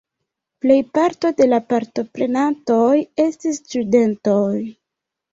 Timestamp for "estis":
3.25-3.59